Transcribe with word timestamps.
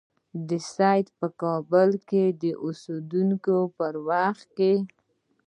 سید 0.73 1.07
په 1.19 1.27
کابل 1.41 1.89
کې 2.09 2.23
د 2.41 2.43
اوسېدلو 2.63 3.63
په 3.79 3.87
وخت 4.09 4.47
کې. 4.57 4.73